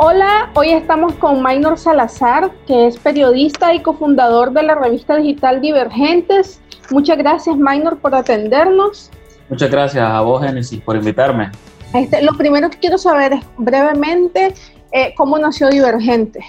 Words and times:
Hola, 0.00 0.52
hoy 0.54 0.70
estamos 0.70 1.12
con 1.14 1.42
Maynor 1.42 1.76
Salazar, 1.76 2.52
que 2.68 2.86
es 2.86 2.96
periodista 2.96 3.74
y 3.74 3.82
cofundador 3.82 4.52
de 4.52 4.62
la 4.62 4.76
revista 4.76 5.16
digital 5.16 5.60
Divergentes. 5.60 6.60
Muchas 6.90 7.18
gracias, 7.18 7.58
Maynor, 7.58 7.98
por 7.98 8.14
atendernos. 8.14 9.10
Muchas 9.48 9.68
gracias 9.68 10.08
a 10.08 10.20
vos, 10.20 10.40
Genesis, 10.40 10.80
por 10.82 10.94
invitarme. 10.94 11.50
Este, 11.94 12.22
lo 12.22 12.32
primero 12.34 12.70
que 12.70 12.78
quiero 12.78 12.96
saber 12.96 13.32
es 13.32 13.40
brevemente 13.56 14.54
eh, 14.92 15.14
cómo 15.16 15.36
nació 15.36 15.68
Divergentes, 15.68 16.44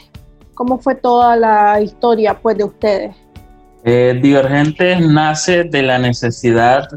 cómo 0.54 0.78
fue 0.78 0.94
toda 0.94 1.36
la 1.36 1.82
historia 1.82 2.38
pues, 2.40 2.56
de 2.56 2.66
ustedes. 2.66 3.16
Eh, 3.84 4.20
Divergentes 4.22 5.02
nace 5.02 5.64
de 5.64 5.82
la 5.82 5.98
necesidad 5.98 6.88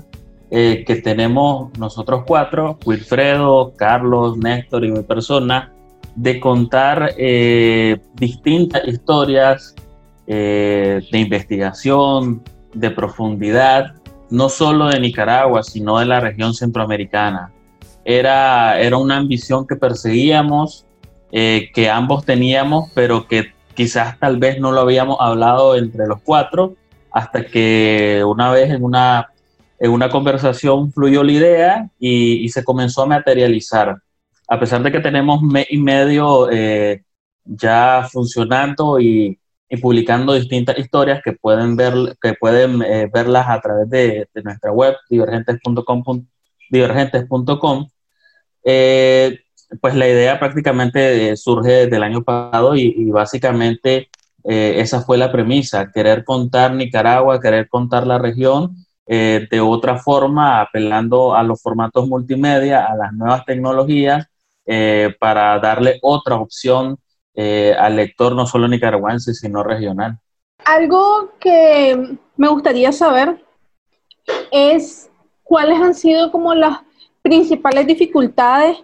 eh, 0.50 0.84
que 0.86 0.96
tenemos 0.96 1.70
nosotros 1.78 2.24
cuatro, 2.26 2.78
Wilfredo, 2.84 3.72
Carlos, 3.74 4.36
Néstor 4.36 4.84
y 4.84 4.90
mi 4.90 5.02
persona, 5.02 5.71
de 6.14 6.40
contar 6.40 7.14
eh, 7.16 7.98
distintas 8.14 8.86
historias 8.86 9.74
eh, 10.26 11.00
de 11.10 11.18
investigación, 11.18 12.42
de 12.74 12.90
profundidad, 12.90 13.94
no 14.30 14.48
solo 14.48 14.88
de 14.88 15.00
Nicaragua, 15.00 15.62
sino 15.62 15.98
de 15.98 16.06
la 16.06 16.20
región 16.20 16.54
centroamericana. 16.54 17.52
Era, 18.04 18.80
era 18.80 18.96
una 18.96 19.16
ambición 19.16 19.66
que 19.66 19.76
perseguíamos, 19.76 20.86
eh, 21.30 21.70
que 21.74 21.88
ambos 21.88 22.24
teníamos, 22.24 22.90
pero 22.94 23.26
que 23.26 23.52
quizás 23.74 24.18
tal 24.18 24.38
vez 24.38 24.60
no 24.60 24.72
lo 24.72 24.80
habíamos 24.80 25.16
hablado 25.20 25.76
entre 25.76 26.06
los 26.06 26.20
cuatro, 26.22 26.74
hasta 27.10 27.44
que 27.44 28.22
una 28.26 28.50
vez 28.50 28.70
en 28.70 28.82
una, 28.82 29.28
en 29.78 29.90
una 29.90 30.08
conversación 30.08 30.92
fluyó 30.92 31.22
la 31.22 31.32
idea 31.32 31.90
y, 31.98 32.44
y 32.44 32.48
se 32.48 32.64
comenzó 32.64 33.02
a 33.02 33.06
materializar 33.06 33.96
a 34.52 34.60
pesar 34.60 34.82
de 34.82 34.92
que 34.92 35.00
tenemos 35.00 35.40
mes 35.40 35.66
y 35.70 35.78
medio 35.78 36.50
eh, 36.50 37.04
ya 37.42 38.06
funcionando 38.12 39.00
y, 39.00 39.38
publicando 39.80 40.34
distintas 40.34 40.78
historias 40.78 41.22
que 41.24 41.32
pueden, 41.32 41.74
ver, 41.74 41.94
que 42.20 42.34
pueden 42.34 42.82
eh, 42.82 43.08
verlas 43.10 43.48
a 43.48 43.58
través 43.62 43.88
de, 43.88 44.28
nuestra 44.44 44.70
web, 44.70 44.94
divergentes.com, 45.08 46.26
divergentes.com, 46.68 47.88
eh, 48.64 49.38
pues 49.80 49.94
la 49.94 50.06
idea 50.06 50.38
prácticamente 50.38 51.34
surge 51.38 51.70
desde 51.70 51.96
el 51.96 52.02
año 52.02 52.22
pasado 52.22 52.76
y 52.76 53.10
básicamente 53.10 54.10
esa 54.44 55.00
fue 55.00 55.16
la 55.16 55.32
premisa, 55.32 55.90
querer 55.90 56.24
contar 56.24 56.74
Nicaragua, 56.74 57.40
querer 57.40 57.70
contar 57.70 58.06
la 58.06 58.18
región 58.18 58.76
de 59.06 59.60
otra 59.62 59.96
forma, 59.96 60.60
apelando 60.60 61.34
a 61.34 61.42
los 61.42 61.62
formatos 61.62 62.06
multimedia, 62.06 62.84
a 62.84 62.94
las 62.94 63.14
nuevas 63.14 63.46
tecnologías 63.46 64.28
eh, 64.64 65.14
para 65.18 65.58
darle 65.58 65.98
otra 66.02 66.36
opción 66.36 66.98
eh, 67.34 67.74
al 67.78 67.96
lector 67.96 68.34
no 68.34 68.46
solo 68.46 68.68
nicaragüense, 68.68 69.34
sino 69.34 69.62
regional. 69.62 70.18
Algo 70.64 71.32
que 71.40 72.16
me 72.36 72.48
gustaría 72.48 72.92
saber 72.92 73.42
es 74.50 75.10
cuáles 75.42 75.80
han 75.80 75.94
sido 75.94 76.30
como 76.30 76.54
las 76.54 76.78
principales 77.22 77.86
dificultades, 77.86 78.78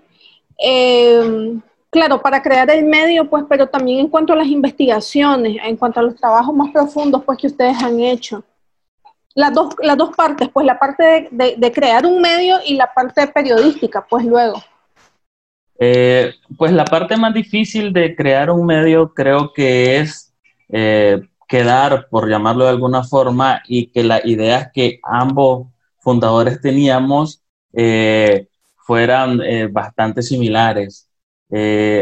eh, 0.58 1.60
claro, 1.90 2.20
para 2.20 2.42
crear 2.42 2.68
el 2.70 2.84
medio, 2.84 3.28
pues, 3.28 3.44
pero 3.48 3.68
también 3.68 4.00
en 4.00 4.08
cuanto 4.08 4.32
a 4.32 4.36
las 4.36 4.48
investigaciones, 4.48 5.58
en 5.62 5.76
cuanto 5.76 6.00
a 6.00 6.02
los 6.02 6.16
trabajos 6.16 6.54
más 6.54 6.72
profundos, 6.72 7.22
pues, 7.24 7.38
que 7.38 7.46
ustedes 7.46 7.80
han 7.82 8.00
hecho. 8.00 8.42
Las 9.34 9.52
dos, 9.54 9.74
las 9.80 9.96
dos 9.96 10.16
partes, 10.16 10.48
pues, 10.48 10.66
la 10.66 10.78
parte 10.78 11.28
de 11.30 11.72
crear 11.72 12.04
un 12.06 12.20
medio 12.20 12.58
y 12.66 12.74
la 12.74 12.92
parte 12.92 13.26
periodística, 13.28 14.04
pues, 14.08 14.24
luego. 14.24 14.60
Eh, 15.80 16.34
pues 16.56 16.72
la 16.72 16.84
parte 16.84 17.16
más 17.16 17.32
difícil 17.32 17.92
de 17.92 18.16
crear 18.16 18.50
un 18.50 18.66
medio 18.66 19.14
creo 19.14 19.52
que 19.52 19.98
es 19.98 20.34
eh, 20.68 21.22
quedar, 21.46 22.08
por 22.11 22.28
llamarlo 22.28 22.64
de 22.64 22.70
alguna 22.70 23.05
forma, 23.05 23.62
y 23.66 23.86
que 23.86 24.02
las 24.02 24.24
ideas 24.24 24.70
que 24.74 24.98
ambos 25.05 25.68
fundadores 26.00 26.61
teníamos 26.61 27.42
eh, 27.72 28.48
fueran 28.77 29.40
bastante 29.72 30.22
similares. 30.22 31.08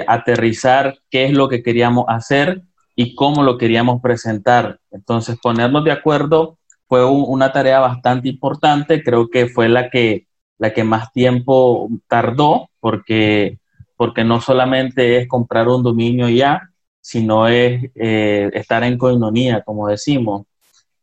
aterrizar 0.08 0.98
qué 1.10 1.26
es 1.26 1.32
lo 1.32 1.48
que 1.48 1.62
queríamos 1.62 2.06
hacer 2.08 2.62
y 2.96 3.14
cómo 3.14 3.42
lo 3.42 3.58
queríamos 3.58 4.00
presentar. 4.00 4.80
Entonces, 4.90 5.38
ponernos 5.42 5.84
de 5.84 5.92
acuerdo 5.92 6.58
fue 6.88 7.04
una 7.04 7.52
tarea 7.52 7.80
bastante 7.80 8.28
importante, 8.28 9.02
creo 9.02 9.28
que 9.28 9.48
fue 9.48 9.68
la 9.68 9.90
que, 9.90 10.26
la 10.58 10.72
que 10.72 10.84
más 10.84 11.12
tiempo 11.12 11.88
tardó, 12.08 12.70
porque 12.80 13.58
porque 13.96 14.24
no 14.24 14.40
solamente 14.40 15.18
es 15.18 15.28
comprar 15.28 15.68
un 15.68 15.82
dominio 15.82 16.28
ya, 16.28 16.70
sino 17.00 17.48
es 17.48 17.90
eh, 17.94 18.50
estar 18.52 18.84
en 18.84 18.98
coinonía, 18.98 19.62
como 19.62 19.88
decimos. 19.88 20.46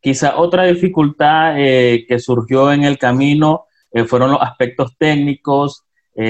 Quizá 0.02 0.38
otra 0.38 0.66
dificultad 0.66 1.56
eh, 1.58 2.06
que 2.08 2.20
surgió 2.20 2.72
en 2.72 2.84
el 2.84 2.98
camino 2.98 3.66
eh, 3.92 4.04
fueron 4.04 4.32
los 4.32 4.42
aspectos 4.42 4.96
técnicos, 4.98 5.84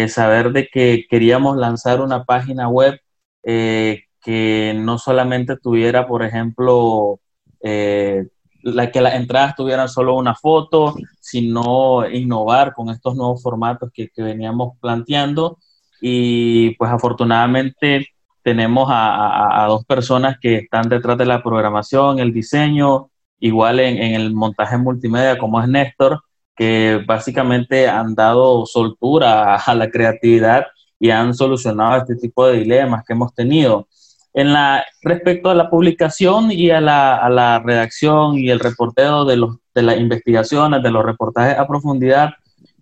saber 0.08 0.54
de 0.54 0.70
que 0.70 1.06
queríamos 1.10 1.58
lanzar 1.58 2.00
una 2.00 2.24
página 2.24 2.70
web 2.70 2.98
que 3.44 4.74
no 4.78 4.98
solamente 4.98 5.58
tuviera, 5.58 6.08
por 6.08 6.24
ejemplo, 6.24 7.20
la 7.62 8.92
que 8.92 9.02
las 9.02 9.16
entradas 9.16 9.56
tuvieran 9.58 9.90
solo 9.90 10.16
una 10.16 10.36
foto, 10.36 10.96
sino 11.20 12.10
innovar 12.10 12.72
con 12.74 12.92
estos 12.92 13.18
nuevos 13.18 13.44
formatos 13.44 13.92
que, 13.94 14.08
que 14.08 14.22
veníamos 14.22 14.78
planteando 14.80 15.58
y 16.06 16.72
pues 16.72 16.92
afortunadamente 16.92 18.10
tenemos 18.44 18.90
a, 18.92 19.66
dos 19.70 19.86
personas 19.86 20.38
que 20.38 20.58
están 20.58 20.90
detrás 20.90 21.18
de 21.18 21.26
la 21.26 21.42
programación, 21.42 22.20
el 22.20 22.34
diseño, 22.34 23.10
igual 23.40 23.80
en, 23.80 23.98
el 23.98 24.34
montaje 24.34 24.78
multimedia 24.78 25.38
como 25.38 25.62
es 25.62 25.70
Néstor, 25.70 26.20
que 26.58 27.02
básicamente 27.08 27.88
han 27.88 28.16
dado 28.16 28.66
soltura 28.66 29.56
a, 29.56 29.76
la 29.76 29.90
creatividad 29.90 30.66
y 31.00 31.10
han 31.10 31.34
solucionado 31.34 31.96
este 32.02 32.18
tipo 32.18 32.48
de 32.48 32.60
dilemas 32.60 33.06
que 33.08 33.14
hemos 33.14 33.34
tenido. 33.34 33.88
En 34.34 34.52
la, 34.52 34.84
respecto 35.04 35.52
a 35.52 35.56
la 35.56 35.70
publicación 35.70 36.52
y 36.52 36.70
a 36.70 36.82
la, 36.82 37.16
a 37.16 37.30
la 37.30 37.60
redacción 37.60 38.38
y 38.38 38.50
el 38.50 38.60
reporteo 38.60 39.24
de, 39.24 39.38
los, 39.38 39.56
de 39.74 39.84
las 39.84 39.98
investigaciones, 39.98 40.84
de 40.84 40.92
los 40.92 41.06
reportajes 41.06 41.58
a 41.58 41.66
profundidad, 41.66 42.32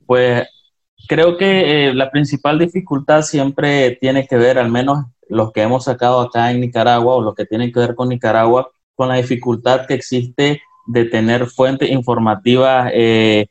pues 0.08 0.48
creo 1.08 1.38
que 1.38 1.90
eh, 1.90 1.94
la 1.94 2.12
principal 2.12 2.60
dificultad 2.60 3.22
siempre 3.22 3.98
tiene 4.00 4.28
que 4.28 4.38
ver, 4.38 4.58
al 4.58 4.72
menos 4.72 5.06
los 5.30 5.52
que 5.52 5.62
hemos 5.62 5.86
sacado 5.86 6.22
acá 6.22 6.52
en 6.52 6.62
Nicaragua 6.62 7.16
o 7.16 7.22
los 7.22 7.36
que 7.36 7.46
tienen 7.46 7.72
que 7.72 7.80
ver 7.80 7.96
con 7.96 8.10
Nicaragua, 8.10 8.70
con 8.96 9.10
la 9.10 9.16
dificultad 9.16 9.86
que 9.88 9.94
existe 9.94 10.62
de 10.88 11.06
tener 11.06 11.48
fuentes 11.48 11.90
informativas 11.90 12.92
eh, 12.94 13.48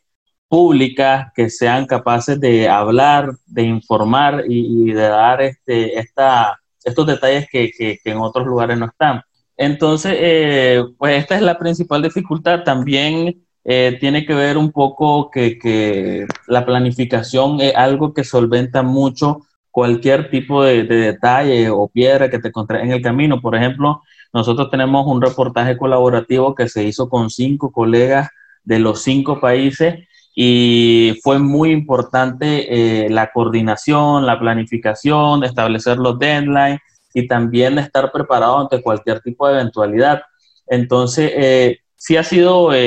públicas 0.49 1.33
que 1.34 1.49
sean 1.49 1.87
capaces 1.87 2.38
de 2.41 2.69
hablar, 2.69 3.33
de 3.47 3.62
informar 3.62 4.44
y, 4.49 4.93
de 4.93 5.03
dar 5.03 5.41
este, 5.41 5.99
esta, 5.99 6.59
estos 6.84 7.06
detalles 7.06 7.49
que, 7.50 7.71
que, 7.71 7.99
en 8.05 8.19
otros 8.19 8.47
lugares 8.47 8.77
no 8.78 8.87
están. 8.87 9.22
Entonces, 9.56 10.15
eh, 10.19 10.82
pues 10.99 11.19
esta 11.19 11.37
es 11.37 11.43
la 11.43 11.59
principal 11.59 12.03
dificultad. 12.03 12.65
También 12.65 13.47
eh, 13.65 13.98
tiene 14.00 14.25
que 14.25 14.34
ver 14.34 14.56
un 14.56 14.72
poco 14.72 15.31
que, 15.31 16.26
la 16.47 16.65
planificación 16.65 17.60
es 17.60 17.75
algo 17.75 18.15
que 18.15 18.25
solventa 18.25 18.82
mucho 18.82 19.47
cualquier 19.71 20.31
tipo 20.31 20.65
de, 20.65 20.84
detalle 20.84 21.70
o 21.70 21.88
piedra 21.88 22.31
que 22.31 22.38
te 22.38 22.49
encontré 22.49 22.82
en 22.82 22.93
el 22.93 23.03
camino. 23.03 23.41
Por 23.41 23.54
ejemplo, 23.54 24.03
nosotros 24.32 24.70
tenemos 24.70 25.06
un 25.06 25.20
reportaje 25.20 25.76
colaborativo 25.76 26.54
que 26.54 26.69
se 26.69 26.84
hizo 26.84 27.09
con 27.09 27.31
cinco 27.31 27.70
colegas 27.72 28.28
de 28.65 28.78
los 28.78 29.03
cinco 29.03 29.41
países 29.41 30.06
y 30.34 31.19
fue 31.22 31.38
muy 31.38 31.70
importante 31.70 33.05
eh, 33.05 33.11
la 33.11 33.31
coordinación, 33.32 34.26
la 34.26 34.38
planificación, 34.38 35.44
establecer 35.44 35.99
los 35.99 36.19
deadlines 36.19 36.81
y 37.12 37.26
también 37.26 37.79
estar 37.79 38.12
preparado 38.12 38.58
ante 38.61 38.82
cualquier 38.82 39.20
tipo 39.20 39.46
de 39.46 39.55
eventualidad. 39.55 40.23
Entonces, 40.67 41.32
eh, 41.35 41.79
sí 42.00 42.17
ha 42.17 42.25
sido 42.25 42.73
eh, 42.73 42.79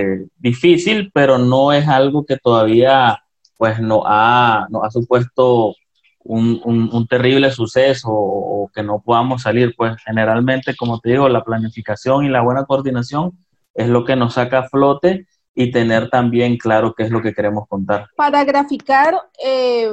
eh, 0.00 0.26
difícil, 0.36 1.12
pero 1.14 1.38
no 1.38 1.72
es 1.72 1.86
algo 1.86 2.26
que 2.26 2.36
todavía 2.36 3.22
pues 3.56 3.78
no 3.80 4.02
ha, 4.04 4.66
no 4.68 4.82
ha 4.82 4.90
supuesto 4.90 5.76
un, 6.24 6.60
un, 6.64 7.06
terrible 7.06 7.52
suceso 7.52 8.08
o, 8.10 8.68
que 8.74 8.82
no 8.82 9.00
podamos 9.00 9.42
salir. 9.42 9.74
Pues 9.76 9.96
generalmente, 10.04 10.74
como 10.76 10.98
te 10.98 11.10
digo, 11.10 11.28
la 11.28 11.44
planificación 11.44 12.24
y 12.24 12.28
la 12.28 12.42
buena 12.42 12.64
coordinación 12.64 13.38
es 13.74 13.88
lo 13.88 14.04
que 14.04 14.16
nos 14.16 14.34
saca 14.34 14.58
a 14.58 14.68
flote 14.68 15.26
y 15.54 15.70
tener 15.70 16.10
también 16.10 16.56
claro 16.56 16.94
qué 16.96 17.04
es 17.04 17.10
lo 17.10 17.22
que 17.22 17.34
queremos 17.34 17.68
contar. 17.68 18.08
Para 18.16 18.44
graficar 18.44 19.14
eh, 19.44 19.88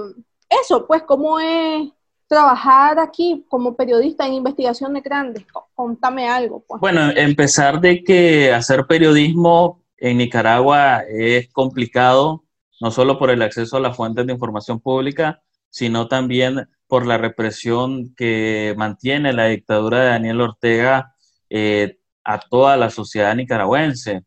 eso, 0.49 0.87
pues 0.87 1.03
cómo 1.03 1.39
es 1.39 1.87
trabajar 2.27 2.99
aquí 2.99 3.45
como 3.49 3.75
periodista 3.75 4.25
en 4.25 4.33
investigación 4.33 4.93
de 4.93 5.01
grandes? 5.01 5.45
Contame 5.73 6.27
algo. 6.27 6.63
Pues. 6.67 6.81
Bueno, 6.81 7.11
empezar 7.15 7.79
de 7.81 8.03
que 8.03 8.53
hacer 8.53 8.85
periodismo 8.87 9.83
en 9.97 10.17
Nicaragua 10.17 11.03
es 11.07 11.51
complicado, 11.51 12.43
no 12.81 12.91
solo 12.91 13.17
por 13.17 13.29
el 13.29 13.41
acceso 13.41 13.77
a 13.77 13.81
las 13.81 13.95
fuentes 13.95 14.25
de 14.25 14.33
información 14.33 14.79
pública, 14.79 15.41
sino 15.69 16.07
también 16.07 16.67
por 16.87 17.05
la 17.05 17.17
represión 17.17 18.13
que 18.15 18.73
mantiene 18.77 19.33
la 19.33 19.47
dictadura 19.47 19.99
de 19.99 20.09
Daniel 20.09 20.41
Ortega 20.41 21.15
eh, 21.49 21.99
a 22.23 22.39
toda 22.39 22.77
la 22.77 22.89
sociedad 22.89 23.35
nicaragüense. 23.35 24.23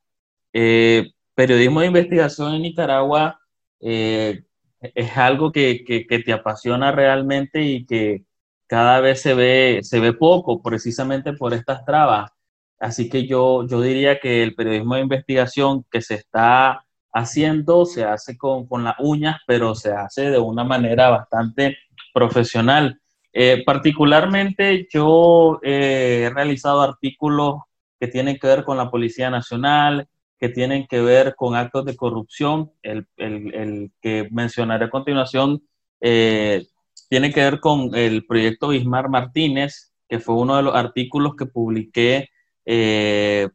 Eh, 0.52 1.10
periodismo 1.34 1.80
de 1.80 1.86
investigación 1.86 2.54
en 2.54 2.62
Nicaragua 2.62 3.40
eh, 3.80 4.42
es 4.80 5.16
algo 5.16 5.52
que, 5.52 5.84
que, 5.84 6.18
te 6.20 6.32
apasiona 6.32 6.92
realmente 6.92 7.62
y 7.62 7.84
que 7.86 8.24
cada 8.66 9.00
vez 9.00 9.22
se 9.22 9.34
ve, 9.34 9.80
se 9.82 10.00
ve 10.00 10.12
poco 10.12 10.62
precisamente 10.62 11.32
por 11.32 11.54
estas 11.54 11.84
trabas. 11.84 12.30
Así 12.78 13.08
que 13.08 13.26
yo, 13.26 13.66
yo 13.66 13.80
diría 13.80 14.20
que 14.20 14.42
el 14.42 14.54
periodismo 14.54 14.94
de 14.94 15.00
investigación 15.02 15.84
que 15.90 16.00
se 16.00 16.14
está 16.14 16.84
haciendo 17.12 17.86
se 17.86 18.04
hace 18.04 18.36
con, 18.36 18.66
con 18.66 18.84
las 18.84 18.96
uñas, 19.00 19.40
pero 19.46 19.74
se 19.74 19.92
hace 19.92 20.30
de 20.30 20.38
una 20.38 20.64
manera 20.64 21.10
bastante 21.10 21.76
profesional. 22.12 23.00
Eh, 23.32 23.62
particularmente 23.64 24.88
yo 24.92 25.60
eh, 25.62 26.24
he 26.26 26.30
realizado 26.30 26.80
artículos 26.80 27.56
que 28.00 28.08
tienen 28.08 28.38
que 28.38 28.46
ver 28.46 28.64
con 28.64 28.76
la 28.76 28.90
Policía 28.90 29.30
Nacional, 29.30 30.08
que 30.38 30.48
tienen 30.48 30.86
que 30.86 31.00
ver 31.00 31.34
con 31.36 31.54
actos 31.54 31.84
de 31.84 31.96
corrupción. 31.96 32.72
El, 32.82 33.06
el, 33.16 33.90
que 34.00 34.28
mencionaré 34.30 34.86
a 34.86 34.90
continuación 34.90 35.62
eh, 36.00 36.64
tiene 37.08 37.32
que 37.32 37.40
ver 37.40 37.60
con 37.60 37.94
el 37.94 38.26
proyecto 38.26 38.68
Bismar 38.68 39.08
Martínez, 39.08 39.92
que 40.08 40.20
fue 40.20 40.36
uno 40.36 40.56
de 40.56 40.62
los 40.62 40.74
artículos 40.74 41.34
que 41.36 41.46
publiqué 41.46 42.28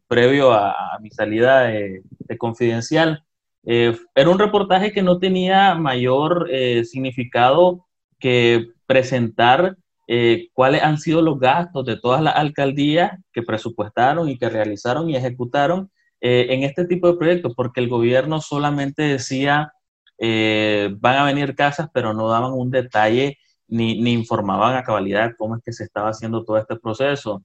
previo 0.07 0.53
a, 0.53 0.97
mi 0.99 1.11
salida 1.11 1.65
de, 1.65 2.01
de 2.17 2.37
Confidencial. 2.39 3.23
era 3.63 4.29
un 4.29 4.39
reportaje 4.39 4.91
que 4.91 5.03
no 5.03 5.19
tenía 5.19 5.75
mayor 5.75 6.49
significado 6.83 7.85
que 8.17 8.69
presentar 8.87 9.77
eh, 10.07 10.49
cuáles 10.53 10.83
han 10.83 10.97
sido 10.97 11.21
los 11.21 11.39
gastos 11.39 11.85
de 11.85 11.97
todas 11.97 12.21
las 12.21 12.35
alcaldías 12.35 13.19
que 13.31 13.41
presupuestaron 13.41 14.29
y 14.29 14.37
que 14.37 14.49
realizaron 14.49 15.09
y 15.09 15.15
ejecutaron 15.15 15.91
eh, 16.23 16.47
en 16.49 16.63
este 16.63 16.85
tipo 16.85 17.07
de 17.07 17.17
proyectos, 17.17 17.53
porque 17.55 17.81
el 17.81 17.89
gobierno 17.89 18.41
solamente 18.41 19.03
decía, 19.03 19.73
eh, 20.19 20.89
van 20.99 21.17
a 21.17 21.25
venir 21.25 21.55
casas, 21.55 21.89
pero 21.93 22.13
no 22.13 22.29
daban 22.29 22.53
un 22.53 22.71
detalle 22.71 23.37
ni, 23.67 24.01
ni, 24.01 24.13
informaban 24.13 24.75
a 24.75 24.83
cabalidad 24.83 25.33
cómo 25.37 25.57
es 25.57 25.63
que 25.63 25.73
se 25.73 25.83
estaba 25.83 26.09
haciendo 26.09 26.43
todo 26.45 26.57
este 26.57 26.75
proceso. 26.77 27.43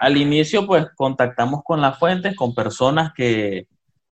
al 0.00 0.16
inicio, 0.16 0.66
pues 0.66 0.86
contactamos 0.96 1.62
con 1.64 1.80
las 1.80 1.98
fuentes, 1.98 2.36
con 2.36 2.54
personas 2.54 3.12
que, 3.14 3.66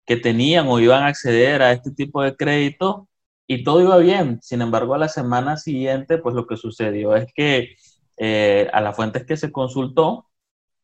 que 0.05 0.17
tenían 0.17 0.67
o 0.67 0.79
iban 0.79 1.03
a 1.03 1.07
acceder 1.07 1.61
a 1.61 1.71
este 1.71 1.91
tipo 1.91 2.21
de 2.21 2.35
créditos 2.35 3.03
y 3.47 3.63
todo 3.63 3.81
iba 3.81 3.97
bien. 3.97 4.39
Sin 4.41 4.61
embargo, 4.61 4.93
a 4.93 4.97
la 4.97 5.09
semana 5.09 5.57
siguiente, 5.57 6.17
pues 6.17 6.35
lo 6.35 6.47
que 6.47 6.57
sucedió 6.57 7.15
es 7.15 7.31
que 7.33 7.75
eh, 8.17 8.69
a 8.73 8.81
las 8.81 8.95
fuentes 8.95 9.25
que 9.25 9.37
se 9.37 9.51
consultó, 9.51 10.27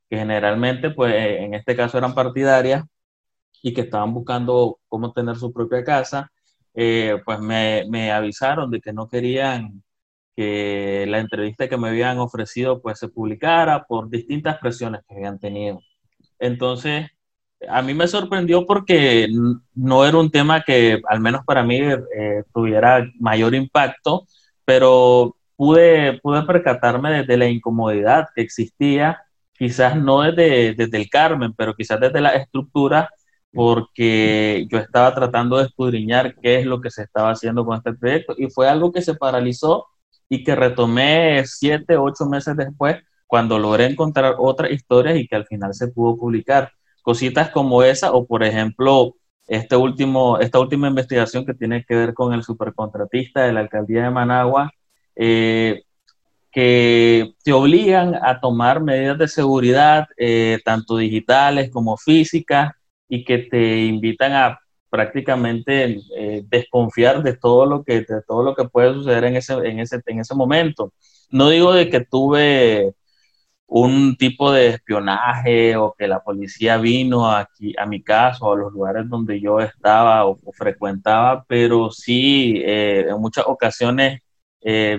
que 0.10 0.18
generalmente, 0.18 0.92
pues 0.92 1.14
en 1.16 1.54
este 1.54 1.76
caso 1.76 1.98
eran 1.98 2.16
partidarias 2.16 2.84
y 3.62 3.74
que 3.74 3.82
estaban 3.82 4.14
buscando 4.14 4.80
cómo 4.88 5.14
tener 5.14 5.36
su 5.38 5.52
propia 5.54 5.84
casa, 5.84 6.32
eh, 6.74 7.22
pues 7.26 7.40
me, 7.40 7.86
me, 7.90 8.12
avisaron 8.12 8.72
de 8.72 8.82
que 8.82 8.94
no 8.94 9.08
querían 9.08 9.84
que 10.36 11.06
la 11.08 11.20
entrevista 11.20 11.68
que 11.68 11.78
me 11.78 11.90
habían 11.90 12.20
ofrecido 12.20 12.82
pues 12.82 13.00
se 13.00 13.10
publicara 13.10 13.86
por 13.86 14.10
distintas 14.10 14.60
presiones 14.60 15.02
que 15.08 15.16
habían 15.16 15.40
tenido. 15.40 15.80
Entonces, 16.40 17.08
a 17.70 17.82
mí 17.82 17.94
me 17.94 18.08
sorprendió 18.08 18.66
porque 18.66 19.28
no 19.74 20.06
era 20.06 20.18
un 20.18 20.32
tema 20.32 20.62
que, 20.62 21.02
al 21.10 21.20
menos 21.20 21.42
para 21.46 21.64
mí, 21.64 21.80
eh, 21.80 22.44
tuviera 22.54 23.06
mayor 23.20 23.56
impacto, 23.56 24.28
pero 24.66 25.36
pude, 25.56 26.20
pude 26.22 26.44
percatarme 26.44 27.24
de, 27.26 27.38
la 27.38 27.48
incomodidad 27.48 28.28
que 28.36 28.42
existía, 28.42 29.24
quizás 29.58 29.96
no 29.96 30.22
desde, 30.22 30.74
desde 30.74 30.98
el 30.98 31.10
Carmen, 31.10 31.54
pero 31.54 31.76
quizás 31.76 32.00
desde 32.00 32.22
la 32.22 32.30
estructura, 32.32 33.10
porque 33.52 34.68
yo 34.70 34.78
estaba 34.78 35.14
tratando 35.16 35.58
de 35.58 35.66
escudriñar 35.66 36.36
qué 36.36 36.60
es 36.60 36.66
lo 36.66 36.82
que 36.82 36.92
se 36.92 37.04
estaba 37.04 37.32
haciendo 37.32 37.66
con 37.66 37.78
este 37.78 37.94
proyecto 37.94 38.36
y 38.38 38.50
fue 38.50 38.70
algo 38.70 38.92
que 38.92 39.02
se 39.02 39.16
paralizó 39.16 39.88
y 40.30 40.44
que 40.44 40.56
retomé 40.56 41.44
siete, 41.46 41.98
ocho 41.98 42.26
meses 42.26 42.56
después 42.58 42.98
cuando 43.26 43.60
logré 43.60 43.86
encontrar 43.86 44.36
otras 44.40 44.72
historias 44.72 45.18
y 45.18 45.28
que 45.28 45.36
al 45.36 45.46
final 45.46 45.74
se 45.74 45.90
pudo 45.90 46.18
publicar. 46.18 46.72
Cositas 47.02 47.50
como 47.52 47.84
esa, 47.84 48.12
o 48.14 48.26
por 48.26 48.44
ejemplo, 48.44 49.16
este 49.48 49.76
último, 49.76 50.40
esta 50.40 50.60
última 50.60 50.88
investigación 50.88 51.46
que 51.46 51.54
tiene 51.54 51.84
que 51.86 51.96
ver 51.96 52.14
con 52.14 52.34
el 52.34 52.44
supercontratista 52.44 53.44
de 53.44 53.54
la 53.54 53.62
alcaldía 53.62 54.04
de 54.04 54.12
Managua, 54.12 54.72
eh, 55.16 55.84
que 56.58 57.36
te 57.44 57.54
obligan 57.54 58.16
a 58.16 58.40
tomar 58.40 58.82
medidas 58.82 59.20
de 59.20 59.28
seguridad, 59.28 60.08
eh, 60.18 60.58
tanto 60.66 60.98
digitales 60.98 61.70
como 61.70 61.98
físicas, 61.98 62.72
y 63.08 63.24
que 63.24 63.38
te 63.38 63.86
invitan 63.86 64.34
a 64.34 64.60
prácticamente 64.90 66.00
eh, 66.16 66.44
desconfiar 66.48 67.22
de 67.22 67.38
todo 67.38 67.68
lo 67.68 67.84
que 67.84 68.02
de 68.02 68.24
todo 68.28 68.42
lo 68.42 68.56
que 68.56 68.66
puede 68.66 68.92
suceder 68.96 69.26
en 69.26 69.36
ese, 69.36 69.54
en 69.54 69.80
ese, 69.80 70.02
en 70.04 70.20
ese 70.20 70.34
momento. 70.34 70.92
No 71.30 71.50
digo 71.50 71.74
de 71.74 71.92
que 71.92 72.00
tuve 72.06 72.96
un 73.68 74.18
tipo 74.18 74.52
de 74.52 74.70
espionaje 74.70 75.76
o 75.76 75.94
que 75.96 76.08
la 76.08 76.22
policía 76.24 76.78
vino 76.78 77.30
aquí 77.32 77.76
a 77.78 77.86
mi 77.86 78.02
casa 78.02 78.44
o 78.44 78.54
a 78.54 78.58
los 78.58 78.74
lugares 78.74 79.08
donde 79.08 79.40
yo 79.40 79.60
estaba 79.60 80.26
o, 80.26 80.40
frecuentaba, 80.54 81.46
pero 81.48 81.92
sí 81.92 82.64
eh, 82.66 83.06
en 83.10 83.22
muchas 83.22 83.46
ocasiones 83.48 84.22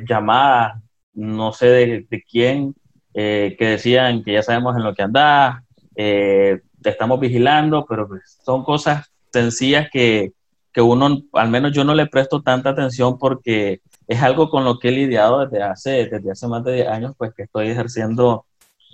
llamadas, 0.08 0.80
no 1.18 1.52
sé 1.52 1.66
de, 1.66 2.24
quién, 2.30 2.74
eh, 3.14 3.56
que 3.58 3.70
decían 3.70 4.22
que 4.22 4.34
ya 4.34 4.42
sabemos 4.42 4.76
en 4.76 4.84
lo 4.84 4.94
que 4.94 5.02
andás, 5.02 5.62
te 5.94 6.62
estamos 6.84 7.18
vigilando, 7.18 7.84
pero 7.88 8.06
pues, 8.06 8.38
son 8.44 8.64
cosas 8.64 9.10
sencillas 9.32 9.88
que, 9.92 10.32
que 10.72 10.80
uno, 10.80 11.22
al 11.32 11.48
menos 11.50 11.72
yo 11.72 11.84
no 11.84 11.94
le 11.94 12.06
presto 12.06 12.42
tanta 12.42 12.70
atención 12.70 13.18
porque 13.18 13.80
es 14.06 14.22
algo 14.22 14.48
con 14.48 14.64
lo 14.64 14.78
que 14.78 14.88
he 14.88 14.92
lidiado 14.92 15.46
desde 15.46 15.62
hace, 15.62 15.90
desde 16.06 16.30
hace 16.30 16.46
más 16.48 16.64
de 16.64 16.74
10 16.74 16.88
años, 16.88 17.14
pues 17.18 17.32
que 17.34 17.42
estoy 17.42 17.68
ejerciendo 17.68 18.46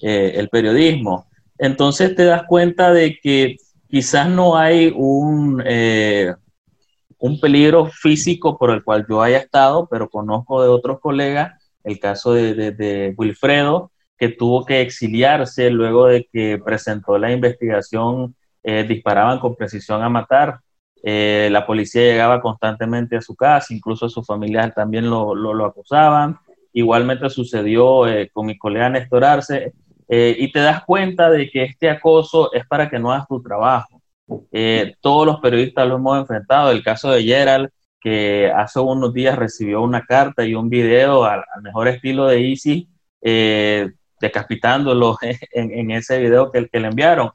eh, 0.02 0.32
el 0.36 0.48
periodismo. 0.48 1.26
Entonces 1.58 2.16
te 2.16 2.24
das 2.24 2.44
cuenta 2.48 2.92
de 2.92 3.18
que 3.22 3.56
quizás 3.88 4.28
no 4.28 4.56
hay 4.56 4.92
un, 4.96 5.62
eh, 5.64 6.34
un 7.18 7.38
peligro 7.38 7.86
físico 7.86 8.58
por 8.58 8.70
el 8.70 8.82
cual 8.82 9.06
yo 9.08 9.22
haya 9.22 9.38
estado, 9.38 9.86
pero 9.88 10.08
conozco 10.08 10.62
de 10.62 10.68
otros 10.68 10.98
colegas 11.00 11.52
el 11.84 11.98
caso 12.00 12.32
de, 12.32 13.14
Wilfredo, 13.16 13.92
que 14.18 14.28
tuvo 14.28 14.64
que 14.64 14.80
exiliarse 14.80 15.70
luego 15.70 16.06
de 16.06 16.28
que 16.32 16.60
presentó 16.64 17.18
la 17.18 17.32
investigación, 17.32 18.34
eh, 18.62 18.84
disparaban 18.84 19.38
con 19.38 19.54
precisión 19.54 20.02
a 20.02 20.08
matar. 20.08 20.60
la 21.02 21.66
policía 21.66 22.02
llegaba 22.02 22.40
constantemente 22.40 23.16
a 23.16 23.20
su 23.20 23.36
casa, 23.36 23.74
incluso 23.74 24.08
sus 24.08 24.26
familias 24.26 24.74
también 24.74 25.08
lo, 25.10 25.64
acusaban. 25.64 26.38
Igualmente 26.72 27.28
sucedió 27.30 28.04
con 28.32 28.46
mi 28.46 28.56
colega 28.58 28.88
Néstor 28.88 29.24
Arce. 29.24 29.74
Eh, 30.08 30.36
y 30.38 30.52
te 30.52 30.60
das 30.60 30.84
cuenta 30.84 31.30
de 31.30 31.48
que 31.50 31.64
este 31.64 31.88
acoso 31.88 32.52
es 32.52 32.66
para 32.66 32.88
que 32.88 32.98
no 32.98 33.10
hagas 33.10 33.26
tu 33.26 33.42
trabajo. 33.42 34.00
Eh, 34.52 34.94
todos 35.00 35.26
los 35.26 35.40
periodistas 35.40 35.86
lo 35.88 35.96
hemos 35.96 36.18
enfrentado. 36.18 36.70
El 36.70 36.82
caso 36.82 37.10
de 37.10 37.22
Gerald, 37.22 37.70
que 38.04 38.52
hace 38.54 38.78
unos 38.78 39.12
días 39.12 39.36
recibió 39.36 39.82
una 39.82 40.04
carta 40.04 40.44
y 40.44 40.54
un 40.54 40.68
video 40.68 41.24
al, 41.24 41.42
mejor 41.62 41.88
estilo 41.88 42.26
de 42.26 42.48
Easy, 42.50 42.88
eh, 43.20 43.90
decapitándolo 44.20 45.18
en, 45.52 45.90
ese 45.90 46.20
video 46.20 46.52
que, 46.52 46.68
que 46.68 46.78
le 46.80 46.88
enviaron. 46.88 47.30